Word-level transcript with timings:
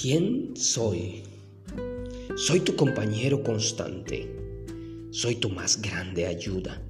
¿Quién 0.00 0.54
soy? 0.54 1.24
Soy 2.36 2.60
tu 2.60 2.76
compañero 2.76 3.42
constante. 3.42 4.32
Soy 5.10 5.34
tu 5.34 5.50
más 5.50 5.82
grande 5.82 6.24
ayuda 6.24 6.80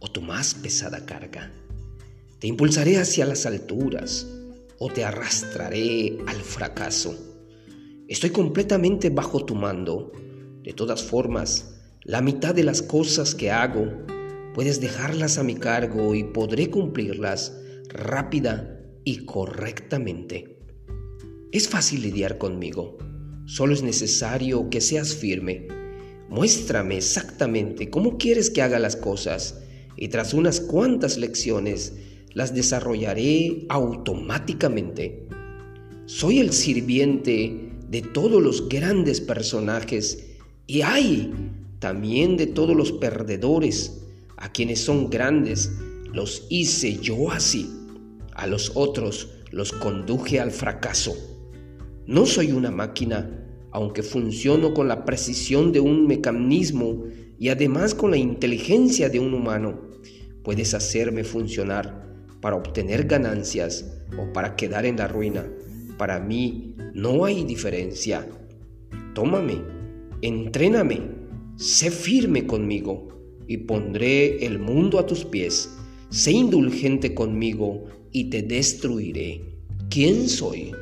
o 0.00 0.10
tu 0.10 0.20
más 0.20 0.54
pesada 0.54 1.06
carga. 1.06 1.52
Te 2.40 2.48
impulsaré 2.48 2.98
hacia 2.98 3.24
las 3.24 3.46
alturas 3.46 4.26
o 4.80 4.88
te 4.88 5.04
arrastraré 5.04 6.18
al 6.26 6.40
fracaso. 6.40 7.16
Estoy 8.08 8.30
completamente 8.30 9.10
bajo 9.10 9.44
tu 9.44 9.54
mando. 9.54 10.10
De 10.64 10.72
todas 10.72 11.04
formas, 11.04 11.78
la 12.02 12.20
mitad 12.20 12.52
de 12.52 12.64
las 12.64 12.82
cosas 12.82 13.36
que 13.36 13.52
hago 13.52 13.86
puedes 14.54 14.80
dejarlas 14.80 15.38
a 15.38 15.44
mi 15.44 15.54
cargo 15.54 16.16
y 16.16 16.24
podré 16.24 16.68
cumplirlas 16.68 17.56
rápida 17.90 18.76
y 19.04 19.24
correctamente. 19.24 20.59
Es 21.52 21.68
fácil 21.68 22.02
lidiar 22.02 22.38
conmigo. 22.38 22.96
Solo 23.44 23.74
es 23.74 23.82
necesario 23.82 24.70
que 24.70 24.80
seas 24.80 25.16
firme. 25.16 25.66
Muéstrame 26.28 26.96
exactamente 26.96 27.90
cómo 27.90 28.18
quieres 28.18 28.50
que 28.50 28.62
haga 28.62 28.78
las 28.78 28.94
cosas 28.94 29.60
y 29.96 30.08
tras 30.08 30.32
unas 30.32 30.60
cuantas 30.60 31.18
lecciones 31.18 31.94
las 32.34 32.54
desarrollaré 32.54 33.66
automáticamente. 33.68 35.26
Soy 36.06 36.38
el 36.38 36.52
sirviente 36.52 37.72
de 37.88 38.02
todos 38.02 38.40
los 38.40 38.68
grandes 38.68 39.20
personajes 39.20 40.26
y 40.68 40.82
hay 40.82 41.34
también 41.80 42.36
de 42.36 42.46
todos 42.46 42.76
los 42.76 42.92
perdedores, 42.92 44.02
a 44.36 44.52
quienes 44.52 44.78
son 44.78 45.10
grandes, 45.10 45.72
los 46.12 46.46
hice 46.48 46.98
yo 46.98 47.32
así, 47.32 47.68
a 48.34 48.46
los 48.46 48.70
otros 48.76 49.30
los 49.50 49.72
conduje 49.72 50.38
al 50.38 50.52
fracaso. 50.52 51.29
No 52.10 52.26
soy 52.26 52.50
una 52.50 52.72
máquina, 52.72 53.46
aunque 53.70 54.02
funciono 54.02 54.74
con 54.74 54.88
la 54.88 55.04
precisión 55.04 55.70
de 55.70 55.78
un 55.78 56.08
mecanismo 56.08 57.04
y 57.38 57.50
además 57.50 57.94
con 57.94 58.10
la 58.10 58.16
inteligencia 58.16 59.08
de 59.08 59.20
un 59.20 59.32
humano. 59.32 59.80
Puedes 60.42 60.74
hacerme 60.74 61.22
funcionar 61.22 62.12
para 62.40 62.56
obtener 62.56 63.04
ganancias 63.04 63.88
o 64.18 64.32
para 64.32 64.56
quedar 64.56 64.86
en 64.86 64.96
la 64.96 65.06
ruina. 65.06 65.46
Para 65.98 66.18
mí 66.18 66.74
no 66.94 67.24
hay 67.26 67.44
diferencia. 67.44 68.26
Tómame, 69.14 69.62
entréname, 70.20 71.02
sé 71.54 71.92
firme 71.92 72.44
conmigo 72.44 73.06
y 73.46 73.58
pondré 73.58 74.44
el 74.44 74.58
mundo 74.58 74.98
a 74.98 75.06
tus 75.06 75.24
pies. 75.24 75.78
Sé 76.08 76.32
indulgente 76.32 77.14
conmigo 77.14 77.84
y 78.10 78.30
te 78.30 78.42
destruiré. 78.42 79.42
¿Quién 79.88 80.28
soy? 80.28 80.72